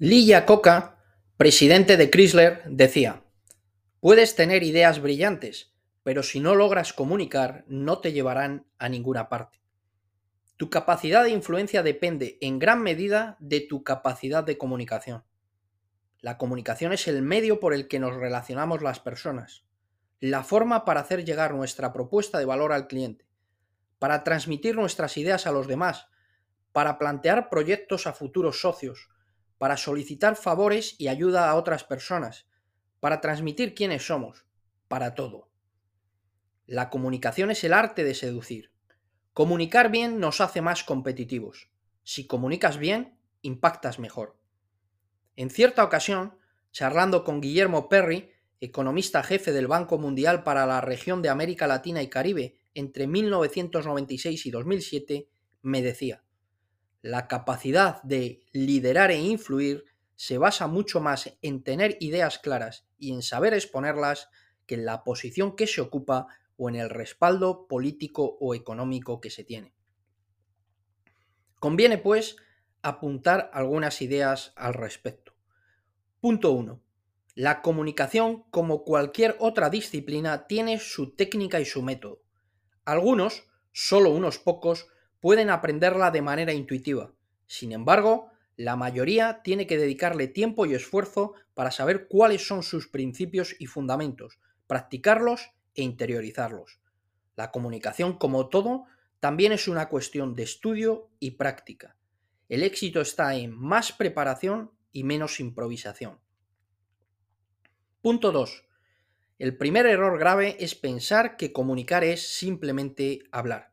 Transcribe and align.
Lee 0.00 0.26
Iacocca, 0.26 0.96
presidente 1.36 1.96
de 1.96 2.08
Chrysler, 2.08 2.62
decía, 2.66 3.24
puedes 3.98 4.36
tener 4.36 4.62
ideas 4.62 5.02
brillantes, 5.02 5.74
pero 6.04 6.22
si 6.22 6.38
no 6.38 6.54
logras 6.54 6.92
comunicar, 6.92 7.64
no 7.66 7.98
te 7.98 8.12
llevarán 8.12 8.64
a 8.78 8.88
ninguna 8.88 9.28
parte. 9.28 9.60
Tu 10.56 10.70
capacidad 10.70 11.24
de 11.24 11.30
influencia 11.30 11.82
depende 11.82 12.38
en 12.40 12.60
gran 12.60 12.80
medida 12.80 13.36
de 13.40 13.58
tu 13.58 13.82
capacidad 13.82 14.44
de 14.44 14.56
comunicación. 14.56 15.24
La 16.20 16.38
comunicación 16.38 16.92
es 16.92 17.08
el 17.08 17.20
medio 17.20 17.58
por 17.58 17.74
el 17.74 17.88
que 17.88 17.98
nos 17.98 18.14
relacionamos 18.14 18.82
las 18.82 19.00
personas, 19.00 19.64
la 20.20 20.44
forma 20.44 20.84
para 20.84 21.00
hacer 21.00 21.24
llegar 21.24 21.54
nuestra 21.54 21.92
propuesta 21.92 22.38
de 22.38 22.44
valor 22.44 22.72
al 22.72 22.86
cliente, 22.86 23.26
para 23.98 24.22
transmitir 24.22 24.76
nuestras 24.76 25.16
ideas 25.16 25.48
a 25.48 25.50
los 25.50 25.66
demás, 25.66 26.06
para 26.70 26.98
plantear 26.98 27.48
proyectos 27.50 28.06
a 28.06 28.12
futuros 28.12 28.60
socios, 28.60 29.08
para 29.58 29.76
solicitar 29.76 30.36
favores 30.36 30.94
y 30.98 31.08
ayuda 31.08 31.50
a 31.50 31.54
otras 31.56 31.84
personas, 31.84 32.46
para 33.00 33.20
transmitir 33.20 33.74
quiénes 33.74 34.06
somos, 34.06 34.46
para 34.88 35.14
todo. 35.14 35.48
La 36.66 36.90
comunicación 36.90 37.50
es 37.50 37.62
el 37.64 37.72
arte 37.72 38.04
de 38.04 38.14
seducir. 38.14 38.72
Comunicar 39.32 39.90
bien 39.90 40.20
nos 40.20 40.40
hace 40.40 40.60
más 40.62 40.84
competitivos. 40.84 41.70
Si 42.02 42.26
comunicas 42.26 42.78
bien, 42.78 43.18
impactas 43.42 43.98
mejor. 43.98 44.36
En 45.36 45.50
cierta 45.50 45.84
ocasión, 45.84 46.36
charlando 46.72 47.24
con 47.24 47.40
Guillermo 47.40 47.88
Perry, 47.88 48.32
economista 48.60 49.22
jefe 49.22 49.52
del 49.52 49.66
Banco 49.66 49.98
Mundial 49.98 50.42
para 50.42 50.66
la 50.66 50.80
región 50.80 51.22
de 51.22 51.28
América 51.28 51.66
Latina 51.66 52.02
y 52.02 52.08
Caribe 52.08 52.58
entre 52.74 53.06
1996 53.06 54.46
y 54.46 54.50
2007, 54.50 55.28
me 55.62 55.82
decía, 55.82 56.24
la 57.02 57.28
capacidad 57.28 58.02
de 58.02 58.44
liderar 58.52 59.10
e 59.10 59.18
influir 59.18 59.84
se 60.16 60.38
basa 60.38 60.66
mucho 60.66 61.00
más 61.00 61.36
en 61.42 61.62
tener 61.62 61.96
ideas 62.00 62.38
claras 62.38 62.88
y 62.98 63.12
en 63.12 63.22
saber 63.22 63.54
exponerlas 63.54 64.28
que 64.66 64.74
en 64.74 64.84
la 64.84 65.04
posición 65.04 65.54
que 65.54 65.66
se 65.66 65.80
ocupa 65.80 66.26
o 66.56 66.68
en 66.68 66.74
el 66.74 66.90
respaldo 66.90 67.68
político 67.68 68.36
o 68.40 68.54
económico 68.54 69.20
que 69.20 69.30
se 69.30 69.44
tiene. 69.44 69.74
Conviene, 71.60 71.98
pues, 71.98 72.36
apuntar 72.82 73.50
algunas 73.52 74.02
ideas 74.02 74.52
al 74.56 74.74
respecto. 74.74 75.34
Punto 76.20 76.52
1. 76.52 76.82
La 77.34 77.62
comunicación, 77.62 78.42
como 78.50 78.82
cualquier 78.82 79.36
otra 79.38 79.70
disciplina, 79.70 80.48
tiene 80.48 80.80
su 80.80 81.14
técnica 81.14 81.60
y 81.60 81.64
su 81.64 81.82
método. 81.82 82.22
Algunos, 82.84 83.44
solo 83.72 84.10
unos 84.10 84.38
pocos, 84.38 84.88
pueden 85.20 85.50
aprenderla 85.50 86.10
de 86.10 86.22
manera 86.22 86.52
intuitiva. 86.52 87.12
Sin 87.46 87.72
embargo, 87.72 88.30
la 88.56 88.76
mayoría 88.76 89.42
tiene 89.42 89.66
que 89.66 89.78
dedicarle 89.78 90.26
tiempo 90.26 90.66
y 90.66 90.74
esfuerzo 90.74 91.34
para 91.54 91.70
saber 91.70 92.08
cuáles 92.08 92.46
son 92.46 92.62
sus 92.62 92.88
principios 92.88 93.54
y 93.58 93.66
fundamentos, 93.66 94.38
practicarlos 94.66 95.50
e 95.74 95.82
interiorizarlos. 95.82 96.80
La 97.36 97.50
comunicación, 97.50 98.18
como 98.18 98.48
todo, 98.48 98.84
también 99.20 99.52
es 99.52 99.68
una 99.68 99.88
cuestión 99.88 100.34
de 100.34 100.42
estudio 100.42 101.08
y 101.20 101.32
práctica. 101.32 101.96
El 102.48 102.62
éxito 102.62 103.00
está 103.00 103.36
en 103.36 103.52
más 103.56 103.92
preparación 103.92 104.72
y 104.90 105.04
menos 105.04 105.38
improvisación. 105.38 106.18
Punto 108.00 108.32
2. 108.32 108.64
El 109.38 109.56
primer 109.56 109.86
error 109.86 110.18
grave 110.18 110.56
es 110.58 110.74
pensar 110.74 111.36
que 111.36 111.52
comunicar 111.52 112.02
es 112.02 112.26
simplemente 112.26 113.22
hablar. 113.30 113.72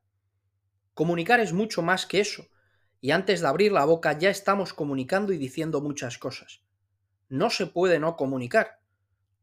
Comunicar 0.96 1.42
es 1.42 1.52
mucho 1.52 1.82
más 1.82 2.06
que 2.06 2.22
eso, 2.22 2.48
y 3.02 3.12
antes 3.12 3.42
de 3.42 3.48
abrir 3.48 3.74
la 3.74 3.84
boca 3.84 4.18
ya 4.18 4.30
estamos 4.30 4.74
comunicando 4.74 5.34
y 5.34 5.38
diciendo 5.38 5.82
muchas 5.82 6.18
cosas. 6.18 6.62
No 7.28 7.50
se 7.50 7.68
puede 7.68 8.00
no 8.00 8.16
comunicar. 8.16 8.80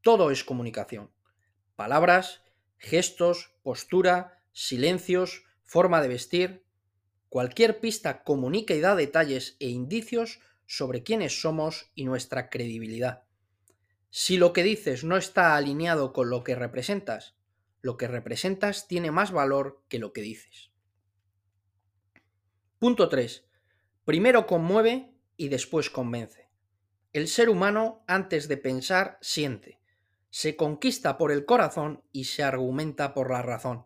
Todo 0.00 0.30
es 0.30 0.44
comunicación. 0.44 1.12
Palabras, 1.76 2.42
gestos, 2.78 3.54
postura, 3.62 4.40
silencios, 4.52 5.44
forma 5.62 6.00
de 6.00 6.08
vestir. 6.08 6.64
Cualquier 7.28 7.80
pista 7.80 8.24
comunica 8.24 8.72
y 8.72 8.80
da 8.80 8.96
detalles 8.96 9.56
e 9.60 9.68
indicios 9.68 10.40
sobre 10.66 11.02
quiénes 11.02 11.42
somos 11.42 11.92
y 11.94 12.06
nuestra 12.06 12.48
credibilidad. 12.48 13.24
Si 14.08 14.38
lo 14.38 14.54
que 14.54 14.62
dices 14.62 15.04
no 15.04 15.18
está 15.18 15.54
alineado 15.54 16.14
con 16.14 16.30
lo 16.30 16.44
que 16.44 16.54
representas, 16.54 17.36
lo 17.82 17.98
que 17.98 18.08
representas 18.08 18.88
tiene 18.88 19.10
más 19.10 19.32
valor 19.32 19.84
que 19.90 19.98
lo 19.98 20.14
que 20.14 20.22
dices. 20.22 20.71
Punto 22.82 23.08
3. 23.08 23.44
Primero 24.04 24.44
conmueve 24.44 25.14
y 25.36 25.50
después 25.50 25.88
convence. 25.88 26.50
El 27.12 27.28
ser 27.28 27.48
humano, 27.48 28.02
antes 28.08 28.48
de 28.48 28.56
pensar, 28.56 29.18
siente. 29.20 29.78
Se 30.30 30.56
conquista 30.56 31.16
por 31.16 31.30
el 31.30 31.44
corazón 31.44 32.02
y 32.10 32.24
se 32.24 32.42
argumenta 32.42 33.14
por 33.14 33.30
la 33.30 33.40
razón. 33.40 33.84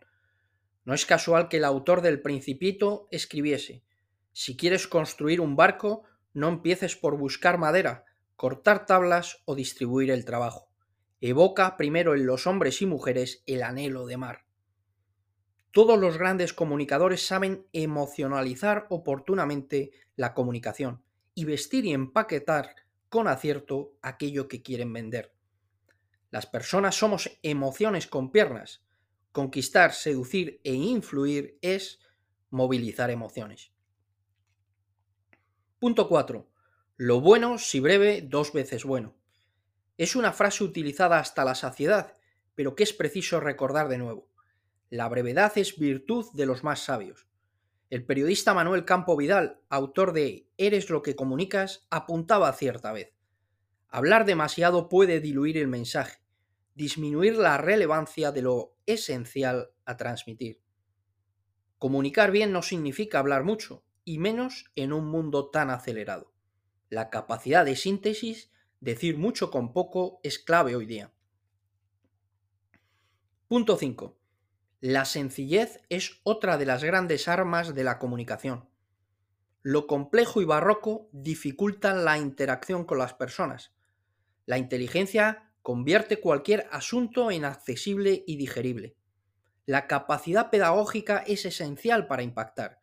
No 0.86 0.94
es 0.94 1.04
casual 1.04 1.50
que 1.50 1.58
el 1.58 1.66
autor 1.66 2.00
del 2.00 2.22
Principito 2.22 3.06
escribiese 3.10 3.84
Si 4.32 4.56
quieres 4.56 4.86
construir 4.88 5.42
un 5.42 5.56
barco, 5.56 6.04
no 6.32 6.48
empieces 6.48 6.96
por 6.96 7.18
buscar 7.18 7.58
madera, 7.58 8.06
cortar 8.34 8.86
tablas 8.86 9.42
o 9.44 9.54
distribuir 9.54 10.10
el 10.10 10.24
trabajo. 10.24 10.70
Evoca 11.20 11.76
primero 11.76 12.14
en 12.14 12.24
los 12.24 12.46
hombres 12.46 12.80
y 12.80 12.86
mujeres 12.86 13.42
el 13.44 13.62
anhelo 13.62 14.06
de 14.06 14.16
mar. 14.16 14.45
Todos 15.76 15.98
los 15.98 16.16
grandes 16.16 16.54
comunicadores 16.54 17.26
saben 17.26 17.66
emocionalizar 17.74 18.86
oportunamente 18.88 19.90
la 20.16 20.32
comunicación 20.32 21.02
y 21.34 21.44
vestir 21.44 21.84
y 21.84 21.92
empaquetar 21.92 22.76
con 23.10 23.28
acierto 23.28 23.92
aquello 24.00 24.48
que 24.48 24.62
quieren 24.62 24.90
vender. 24.90 25.34
Las 26.30 26.46
personas 26.46 26.94
somos 26.94 27.30
emociones 27.42 28.06
con 28.06 28.32
piernas. 28.32 28.86
Conquistar, 29.32 29.92
seducir 29.92 30.62
e 30.64 30.72
influir 30.72 31.58
es 31.60 32.00
movilizar 32.48 33.10
emociones. 33.10 33.70
Punto 35.78 36.08
4. 36.08 36.48
Lo 36.96 37.20
bueno, 37.20 37.58
si 37.58 37.80
breve, 37.80 38.22
dos 38.22 38.54
veces 38.54 38.86
bueno. 38.86 39.14
Es 39.98 40.16
una 40.16 40.32
frase 40.32 40.64
utilizada 40.64 41.18
hasta 41.18 41.44
la 41.44 41.54
saciedad, 41.54 42.16
pero 42.54 42.74
que 42.74 42.84
es 42.84 42.94
preciso 42.94 43.40
recordar 43.40 43.90
de 43.90 43.98
nuevo. 43.98 44.30
La 44.90 45.08
brevedad 45.08 45.52
es 45.56 45.78
virtud 45.78 46.26
de 46.34 46.46
los 46.46 46.62
más 46.62 46.80
sabios. 46.80 47.26
El 47.90 48.04
periodista 48.04 48.54
Manuel 48.54 48.84
Campo 48.84 49.16
Vidal, 49.16 49.60
autor 49.68 50.12
de 50.12 50.48
Eres 50.58 50.90
lo 50.90 51.02
que 51.02 51.16
comunicas, 51.16 51.86
apuntaba 51.90 52.52
cierta 52.52 52.92
vez. 52.92 53.12
Hablar 53.88 54.26
demasiado 54.26 54.88
puede 54.88 55.20
diluir 55.20 55.58
el 55.58 55.66
mensaje, 55.66 56.18
disminuir 56.74 57.36
la 57.36 57.58
relevancia 57.58 58.30
de 58.30 58.42
lo 58.42 58.76
esencial 58.86 59.70
a 59.84 59.96
transmitir. 59.96 60.60
Comunicar 61.78 62.30
bien 62.30 62.52
no 62.52 62.62
significa 62.62 63.18
hablar 63.18 63.42
mucho, 63.42 63.84
y 64.04 64.18
menos 64.18 64.70
en 64.76 64.92
un 64.92 65.06
mundo 65.06 65.50
tan 65.50 65.70
acelerado. 65.70 66.32
La 66.90 67.10
capacidad 67.10 67.64
de 67.64 67.74
síntesis, 67.74 68.52
decir 68.80 69.18
mucho 69.18 69.50
con 69.50 69.72
poco, 69.72 70.20
es 70.22 70.38
clave 70.38 70.76
hoy 70.76 70.86
día. 70.86 71.12
Punto 73.48 73.76
5. 73.76 74.16
La 74.82 75.06
sencillez 75.06 75.80
es 75.88 76.20
otra 76.22 76.58
de 76.58 76.66
las 76.66 76.84
grandes 76.84 77.28
armas 77.28 77.74
de 77.74 77.82
la 77.82 77.98
comunicación. 77.98 78.68
Lo 79.62 79.86
complejo 79.86 80.42
y 80.42 80.44
barroco 80.44 81.08
dificultan 81.12 82.04
la 82.04 82.18
interacción 82.18 82.84
con 82.84 82.98
las 82.98 83.14
personas. 83.14 83.72
La 84.44 84.58
inteligencia 84.58 85.50
convierte 85.62 86.20
cualquier 86.20 86.68
asunto 86.70 87.30
en 87.30 87.46
accesible 87.46 88.22
y 88.26 88.36
digerible. 88.36 88.96
La 89.64 89.86
capacidad 89.86 90.50
pedagógica 90.50 91.24
es 91.26 91.46
esencial 91.46 92.06
para 92.06 92.22
impactar. 92.22 92.82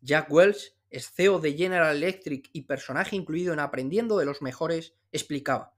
Jack 0.00 0.32
Welch, 0.32 0.76
CEO 0.90 1.38
de 1.38 1.52
General 1.52 1.96
Electric 1.96 2.50
y 2.52 2.62
personaje 2.62 3.14
incluido 3.14 3.52
en 3.52 3.60
Aprendiendo 3.60 4.18
de 4.18 4.26
los 4.26 4.42
Mejores, 4.42 4.94
explicaba, 5.12 5.76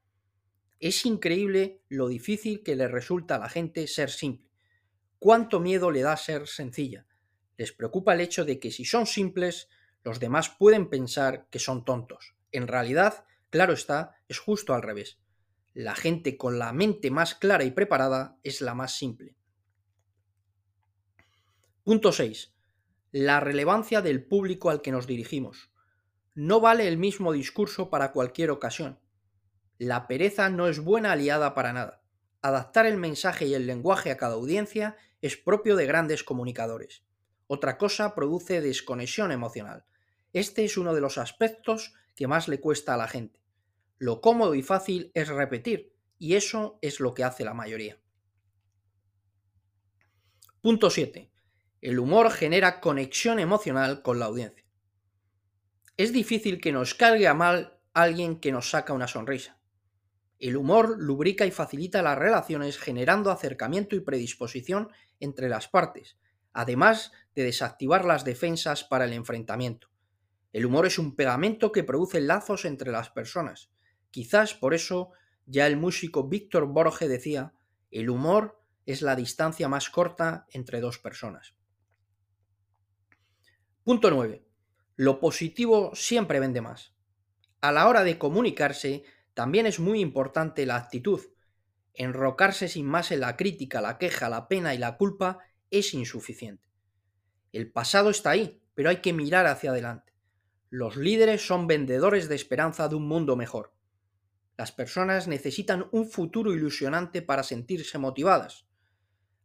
es 0.81 1.05
increíble 1.05 1.83
lo 1.91 2.09
difícil 2.09 2.63
que 2.63 2.77
le 2.77 2.89
resulta 2.89 3.35
a 3.35 3.41
la 3.41 3.51
gente 3.51 3.87
ser 3.87 4.09
simple 4.09 4.50
cuánto 5.21 5.61
miedo 5.61 5.93
le 5.93 6.01
da 6.01 6.17
ser 6.17 6.49
sencilla. 6.49 7.07
Les 7.57 7.73
preocupa 7.73 8.15
el 8.15 8.23
hecho 8.23 8.45
de 8.45 8.59
que 8.59 8.73
si 8.73 8.85
son 8.85 9.07
simples, 9.07 9.69
los 10.03 10.19
demás 10.19 10.49
pueden 10.49 10.89
pensar 10.89 11.47
que 11.51 11.61
son 11.61 11.85
tontos. 11.85 12.35
En 12.51 12.67
realidad, 12.67 13.25
claro 13.51 13.75
está, 13.75 14.17
es 14.27 14.39
justo 14.39 14.75
al 14.75 14.83
revés. 14.83 15.21
La 15.75 15.95
gente 15.95 16.37
con 16.37 16.59
la 16.59 16.73
mente 16.73 17.11
más 17.11 17.35
clara 17.35 17.65
y 17.65 17.71
preparada 17.71 18.39
es 18.43 18.61
la 18.61 18.75
más 18.75 18.97
simple. 18.97 19.37
Punto 21.85 22.13
6. 22.13 22.55
La 23.13 23.41
relevancia 23.41 24.01
del 24.01 24.25
público 24.25 24.71
al 24.71 24.81
que 24.81 24.91
nos 24.91 25.07
dirigimos. 25.07 25.71
No 26.35 26.61
vale 26.61 26.89
el 26.89 26.97
mismo 26.97 27.33
discurso 27.33 27.91
para 27.91 28.13
cualquier 28.13 28.51
ocasión. 28.51 28.99
La 29.77 30.07
pereza 30.07 30.49
no 30.49 30.67
es 30.69 30.81
buena 30.81 31.13
aliada 31.13 31.55
para 31.55 31.73
nada. 31.73 32.00
Adaptar 32.43 32.87
el 32.87 32.97
mensaje 32.97 33.47
y 33.47 33.55
el 33.55 33.67
lenguaje 33.67 34.11
a 34.11 34.17
cada 34.17 34.35
audiencia 34.35 34.97
es 35.21 35.37
propio 35.37 35.77
de 35.77 35.87
grandes 35.87 36.25
comunicadores. 36.25 37.03
Otra 37.47 37.77
cosa 37.77 38.15
produce 38.15 38.61
desconexión 38.61 39.33
emocional. 39.33 39.85
Este 40.33 40.65
es 40.65 40.77
uno 40.77 40.95
de 40.95 41.01
los 41.01 41.19
aspectos 41.19 41.95
que 42.15 42.29
más 42.29 42.49
le 42.49 42.61
cuesta 42.61 42.95
a 42.95 42.97
la 42.97 43.09
gente. 43.09 43.41
Lo 43.99 44.21
cómodo 44.21 44.55
y 44.55 44.63
fácil 44.63 45.11
es 45.15 45.29
repetir, 45.29 45.93
y 46.19 46.35
eso 46.35 46.79
es 46.81 47.01
lo 47.01 47.13
que 47.13 47.25
hace 47.25 47.45
la 47.45 47.53
mayoría. 47.53 47.99
Punto 50.63 50.91
7. 50.91 51.31
El 51.83 51.99
humor 51.99 52.31
genera 52.31 52.81
conexión 52.81 53.39
emocional 53.39 54.03
con 54.03 54.19
la 54.19 54.27
audiencia. 54.27 54.65
Es 55.97 56.13
difícil 56.13 56.61
que 56.61 56.73
nos 56.73 56.95
cargue 56.95 57.29
a 57.29 57.35
mal 57.35 57.79
alguien 57.93 58.41
que 58.41 58.53
nos 58.53 58.71
saca 58.71 58.93
una 58.93 59.09
sonrisa. 59.09 59.60
El 60.41 60.57
humor 60.57 60.97
lubrica 60.99 61.45
y 61.45 61.51
facilita 61.51 62.01
las 62.01 62.19
relaciones 62.19 62.79
generando 62.79 63.31
acercamiento 63.31 63.95
y 63.95 64.01
predisposición 64.01 64.89
entre 65.21 65.51
las 65.51 65.69
partes, 65.69 66.17
además 66.55 67.13
de 67.35 67.45
desactivar 67.45 68.07
las 68.07 68.25
defensas 68.25 68.83
para 68.83 69.05
el 69.05 69.13
enfrentamiento. 69.13 69.91
El 70.53 70.65
humor 70.65 70.87
es 70.87 70.99
un 70.99 71.15
pegamento 71.15 71.73
que 71.73 71.85
produce 71.85 72.23
lazos 72.23 72.65
entre 72.65 72.91
las 72.91 73.11
personas. 73.11 73.71
Quizás 74.11 74.55
por 74.55 74.73
eso 74.73 75.13
ya 75.45 75.67
el 75.67 75.77
músico 75.77 76.27
Víctor 76.27 76.67
Borge 76.67 77.07
decía, 77.07 77.53
el 77.91 78.09
humor 78.09 78.59
es 78.87 79.03
la 79.03 79.17
distancia 79.17 79.69
más 79.69 79.91
corta 79.91 80.47
entre 80.51 80.81
dos 80.81 80.99
personas. 80.99 81.55
Punto 83.85 84.11
9. 84.11 84.43
Lo 84.97 85.21
positivo 85.21 85.95
siempre 85.95 86.41
vende 86.41 86.61
más. 86.61 86.95
A 87.61 87.73
la 87.73 87.89
hora 87.89 88.05
de 88.05 88.19
comunicarse, 88.19 89.05
también 89.35 89.67
es 89.67 89.81
muy 89.81 90.01
importante 90.01 90.67
la 90.67 90.77
actitud. 90.77 91.21
Enrocarse 91.95 92.69
sin 92.69 92.87
más 92.87 93.11
en 93.11 93.21
la 93.21 93.37
crítica, 93.37 93.81
la 93.81 93.99
queja, 93.99 94.29
la 94.29 94.49
pena 94.49 94.75
y 94.75 94.79
la 94.79 94.97
culpa 94.97 95.39
es 95.71 95.95
insuficiente. 95.95 96.69
El 97.53 97.71
pasado 97.71 98.11
está 98.11 98.31
ahí, 98.31 98.63
pero 98.75 98.91
hay 98.91 98.97
que 98.97 99.13
mirar 99.13 99.47
hacia 99.47 99.71
adelante. 99.71 100.13
Los 100.69 100.97
líderes 100.97 101.47
son 101.47 101.67
vendedores 101.67 102.29
de 102.29 102.37
esperanza 102.37 102.89
de 102.89 102.95
un 102.95 103.09
mundo 103.09 103.35
mejor. 103.35 103.75
Las 104.57 104.73
personas 104.73 105.27
necesitan 105.27 105.89
un 105.91 106.09
futuro 106.09 106.53
ilusionante 106.53 107.23
para 107.23 107.43
sentirse 107.43 107.99
motivadas. 107.99 108.67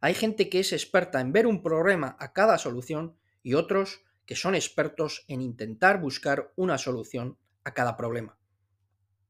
Hay 0.01 0.13
gente 0.13 0.49
que 0.49 0.59
es 0.59 0.71
experta 0.73 1.21
en 1.21 1.31
ver 1.31 1.47
un 1.47 1.63
problema 1.63 2.15
a 2.19 2.33
cada 2.33 2.57
solución 2.57 3.17
y 3.41 3.53
otros 3.53 4.03
que 4.25 4.35
son 4.35 4.55
expertos 4.55 5.25
en 5.27 5.41
intentar 5.41 5.99
buscar 5.99 6.51
una 6.55 6.77
solución 6.77 7.37
a 7.63 7.73
cada 7.73 7.97
problema. 7.97 8.37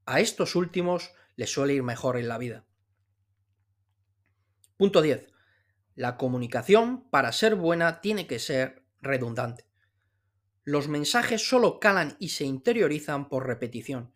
A 0.05 0.19
estos 0.19 0.55
últimos 0.55 1.11
les 1.35 1.51
suele 1.51 1.73
ir 1.73 1.83
mejor 1.83 2.17
en 2.17 2.27
la 2.27 2.37
vida. 2.37 2.65
Punto 4.77 5.01
10. 5.01 5.27
La 5.95 6.17
comunicación, 6.17 7.09
para 7.09 7.31
ser 7.31 7.55
buena, 7.55 8.01
tiene 8.01 8.27
que 8.27 8.37
ser 8.37 8.83
redundante. 9.01 9.65
Los 10.63 10.87
mensajes 10.87 11.47
solo 11.47 11.79
calan 11.79 12.17
y 12.19 12.29
se 12.29 12.43
interiorizan 12.45 13.29
por 13.29 13.47
repetición. 13.47 14.13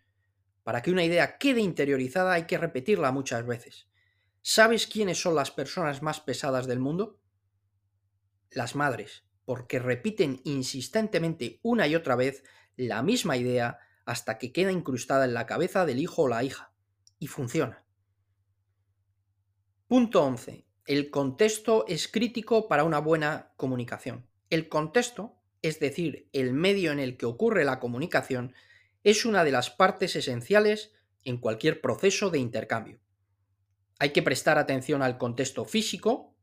Para 0.63 0.81
que 0.81 0.91
una 0.91 1.03
idea 1.03 1.37
quede 1.37 1.61
interiorizada 1.61 2.33
hay 2.33 2.43
que 2.43 2.57
repetirla 2.57 3.11
muchas 3.11 3.45
veces. 3.45 3.87
¿Sabes 4.41 4.85
quiénes 4.85 5.19
son 5.19 5.35
las 5.35 5.49
personas 5.49 6.01
más 6.01 6.19
pesadas 6.19 6.67
del 6.67 6.79
mundo? 6.79 7.19
Las 8.51 8.75
madres, 8.75 9.23
porque 9.45 9.79
repiten 9.79 10.41
insistentemente 10.43 11.59
una 11.63 11.87
y 11.87 11.95
otra 11.95 12.15
vez 12.15 12.43
la 12.75 13.01
misma 13.01 13.37
idea 13.37 13.79
hasta 14.09 14.39
que 14.39 14.51
queda 14.51 14.71
incrustada 14.71 15.25
en 15.25 15.35
la 15.35 15.45
cabeza 15.45 15.85
del 15.85 15.99
hijo 15.99 16.23
o 16.23 16.27
la 16.27 16.43
hija. 16.43 16.73
Y 17.19 17.27
funciona. 17.27 17.85
Punto 19.87 20.23
11. 20.23 20.65
El 20.87 21.11
contexto 21.11 21.85
es 21.87 22.07
crítico 22.07 22.67
para 22.67 22.85
una 22.85 22.97
buena 22.97 23.53
comunicación. 23.55 24.27
El 24.49 24.67
contexto, 24.67 25.37
es 25.61 25.79
decir, 25.79 26.27
el 26.33 26.53
medio 26.53 26.91
en 26.91 26.97
el 26.97 27.17
que 27.17 27.27
ocurre 27.27 27.63
la 27.65 27.79
comunicación, 27.79 28.55
es 29.03 29.25
una 29.25 29.43
de 29.43 29.51
las 29.51 29.69
partes 29.69 30.15
esenciales 30.15 30.91
en 31.23 31.37
cualquier 31.37 31.79
proceso 31.79 32.31
de 32.31 32.39
intercambio. 32.39 32.99
Hay 33.99 34.09
que 34.09 34.23
prestar 34.23 34.57
atención 34.57 35.03
al 35.03 35.19
contexto 35.19 35.65
físico, 35.65 36.35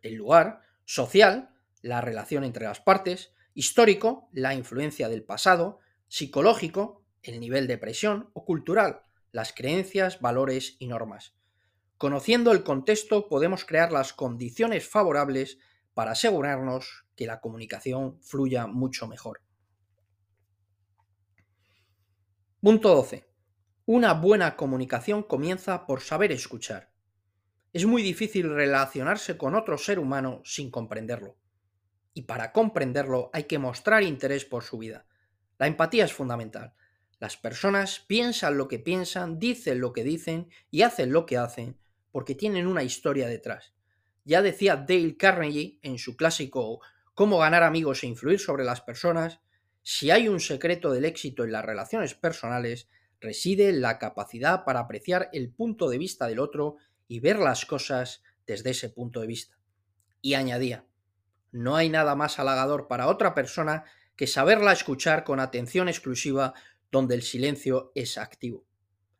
el 0.00 0.14
lugar, 0.14 0.62
social, 0.86 1.50
la 1.82 2.00
relación 2.00 2.44
entre 2.44 2.64
las 2.64 2.80
partes, 2.80 3.34
histórico, 3.52 4.30
la 4.32 4.54
influencia 4.54 5.10
del 5.10 5.24
pasado, 5.24 5.80
psicológico, 6.08 7.01
el 7.22 7.40
nivel 7.40 7.66
de 7.66 7.78
presión 7.78 8.30
o 8.34 8.44
cultural, 8.44 9.02
las 9.30 9.52
creencias, 9.52 10.20
valores 10.20 10.76
y 10.78 10.86
normas. 10.86 11.34
Conociendo 11.98 12.52
el 12.52 12.64
contexto 12.64 13.28
podemos 13.28 13.64
crear 13.64 13.92
las 13.92 14.12
condiciones 14.12 14.88
favorables 14.88 15.58
para 15.94 16.12
asegurarnos 16.12 17.04
que 17.16 17.26
la 17.26 17.40
comunicación 17.40 18.20
fluya 18.22 18.66
mucho 18.66 19.06
mejor. 19.06 19.40
Punto 22.60 22.94
12. 22.94 23.26
Una 23.86 24.14
buena 24.14 24.56
comunicación 24.56 25.22
comienza 25.22 25.86
por 25.86 26.00
saber 26.00 26.30
escuchar. 26.32 26.92
Es 27.72 27.86
muy 27.86 28.02
difícil 28.02 28.48
relacionarse 28.54 29.36
con 29.36 29.54
otro 29.54 29.78
ser 29.78 29.98
humano 29.98 30.42
sin 30.44 30.70
comprenderlo. 30.70 31.36
Y 32.14 32.22
para 32.22 32.52
comprenderlo 32.52 33.30
hay 33.32 33.44
que 33.44 33.58
mostrar 33.58 34.02
interés 34.02 34.44
por 34.44 34.62
su 34.62 34.78
vida. 34.78 35.06
La 35.58 35.66
empatía 35.66 36.04
es 36.04 36.12
fundamental. 36.12 36.74
Las 37.22 37.36
personas 37.36 38.00
piensan 38.00 38.58
lo 38.58 38.66
que 38.66 38.80
piensan, 38.80 39.38
dicen 39.38 39.78
lo 39.78 39.92
que 39.92 40.02
dicen 40.02 40.50
y 40.72 40.82
hacen 40.82 41.12
lo 41.12 41.24
que 41.24 41.36
hacen 41.36 41.78
porque 42.10 42.34
tienen 42.34 42.66
una 42.66 42.82
historia 42.82 43.28
detrás. 43.28 43.74
Ya 44.24 44.42
decía 44.42 44.74
Dale 44.74 45.16
Carnegie 45.16 45.78
en 45.82 45.98
su 45.98 46.16
clásico 46.16 46.80
Cómo 47.14 47.38
ganar 47.38 47.62
amigos 47.62 48.02
e 48.02 48.08
influir 48.08 48.40
sobre 48.40 48.64
las 48.64 48.80
personas, 48.80 49.38
si 49.82 50.10
hay 50.10 50.26
un 50.26 50.40
secreto 50.40 50.90
del 50.90 51.04
éxito 51.04 51.44
en 51.44 51.52
las 51.52 51.64
relaciones 51.64 52.14
personales, 52.14 52.88
reside 53.20 53.68
en 53.68 53.82
la 53.82 54.00
capacidad 54.00 54.64
para 54.64 54.80
apreciar 54.80 55.30
el 55.32 55.48
punto 55.48 55.88
de 55.88 55.98
vista 55.98 56.26
del 56.26 56.40
otro 56.40 56.78
y 57.06 57.20
ver 57.20 57.38
las 57.38 57.64
cosas 57.66 58.24
desde 58.48 58.70
ese 58.70 58.88
punto 58.88 59.20
de 59.20 59.28
vista. 59.28 59.56
Y 60.22 60.34
añadía, 60.34 60.86
no 61.52 61.76
hay 61.76 61.88
nada 61.88 62.16
más 62.16 62.40
halagador 62.40 62.88
para 62.88 63.06
otra 63.06 63.32
persona 63.32 63.84
que 64.16 64.26
saberla 64.26 64.72
escuchar 64.72 65.24
con 65.24 65.40
atención 65.40 65.88
exclusiva 65.88 66.54
donde 66.92 67.14
el 67.14 67.22
silencio 67.22 67.90
es 67.94 68.18
activo. 68.18 68.66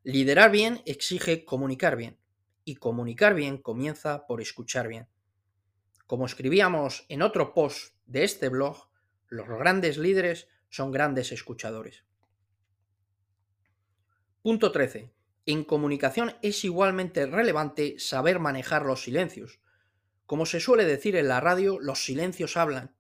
Liderar 0.05 0.53
bien 0.53 0.83
exige 0.85 1.45
comunicar 1.45 1.97
bien 1.97 2.19
y 2.65 2.77
comunicar 2.77 3.35
bien 3.35 3.59
comienza 3.59 4.27
por 4.27 4.41
escuchar 4.41 4.87
bien. 4.87 5.09
Como 6.07 6.27
escribíamos 6.27 7.07
en 7.09 7.23
otro 7.23 7.55
post 7.55 7.97
de 8.05 8.25
este 8.25 8.51
blog, 8.51 8.89
los 9.27 9.49
grandes 9.49 9.97
líderes 9.97 10.49
son 10.69 10.91
grandes 10.91 11.33
escuchadores. 11.33 12.05
Punto 14.43 14.71
13. 14.71 15.11
En 15.47 15.65
comunicación 15.65 16.35
es 16.43 16.65
igualmente 16.65 17.25
relevante 17.27 17.99
saber 17.99 18.39
manejar 18.39 18.85
los 18.85 19.03
silencios. 19.03 19.61
Como 20.27 20.45
se 20.45 20.61
suele 20.61 20.85
decir 20.85 21.17
en 21.17 21.29
la 21.29 21.41
radio, 21.41 21.81
los 21.81 22.05
silencios 22.05 22.59
hablan. 22.59 22.95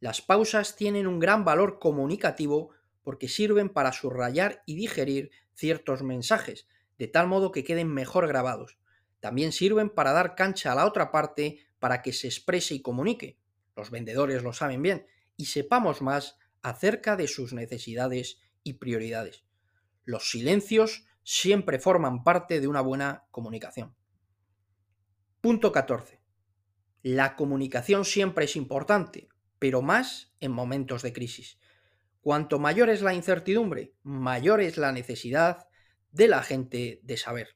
Las 0.00 0.22
pausas 0.22 0.74
tienen 0.74 1.06
un 1.06 1.20
gran 1.20 1.44
valor 1.44 1.78
comunicativo 1.78 2.72
porque 3.06 3.28
sirven 3.28 3.68
para 3.68 3.92
subrayar 3.92 4.64
y 4.66 4.74
digerir 4.74 5.30
ciertos 5.54 6.02
mensajes, 6.02 6.66
de 6.98 7.06
tal 7.06 7.28
modo 7.28 7.52
que 7.52 7.62
queden 7.62 7.86
mejor 7.86 8.26
grabados. 8.26 8.78
También 9.20 9.52
sirven 9.52 9.90
para 9.90 10.10
dar 10.10 10.34
cancha 10.34 10.72
a 10.72 10.74
la 10.74 10.84
otra 10.84 11.12
parte 11.12 11.60
para 11.78 12.02
que 12.02 12.12
se 12.12 12.26
exprese 12.26 12.74
y 12.74 12.82
comunique. 12.82 13.38
Los 13.76 13.92
vendedores 13.92 14.42
lo 14.42 14.52
saben 14.52 14.82
bien 14.82 15.06
y 15.36 15.44
sepamos 15.44 16.02
más 16.02 16.36
acerca 16.62 17.14
de 17.14 17.28
sus 17.28 17.52
necesidades 17.52 18.40
y 18.64 18.72
prioridades. 18.72 19.44
Los 20.02 20.28
silencios 20.28 21.06
siempre 21.22 21.78
forman 21.78 22.24
parte 22.24 22.60
de 22.60 22.66
una 22.66 22.80
buena 22.80 23.28
comunicación. 23.30 23.94
Punto 25.40 25.70
14. 25.70 26.20
La 27.02 27.36
comunicación 27.36 28.04
siempre 28.04 28.46
es 28.46 28.56
importante, 28.56 29.28
pero 29.60 29.80
más 29.80 30.34
en 30.40 30.50
momentos 30.50 31.02
de 31.02 31.12
crisis. 31.12 31.60
Cuanto 32.26 32.58
mayor 32.58 32.90
es 32.90 33.02
la 33.02 33.14
incertidumbre, 33.14 33.94
mayor 34.02 34.60
es 34.60 34.78
la 34.78 34.90
necesidad 34.90 35.68
de 36.10 36.26
la 36.26 36.42
gente 36.42 36.98
de 37.04 37.16
saber. 37.16 37.50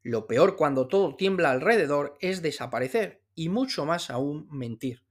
Lo 0.00 0.26
peor 0.26 0.56
cuando 0.56 0.88
todo 0.88 1.16
tiembla 1.16 1.50
alrededor 1.50 2.16
es 2.18 2.40
desaparecer 2.40 3.22
y 3.34 3.50
mucho 3.50 3.84
más 3.84 4.08
aún 4.08 4.48
mentir. 4.50 5.04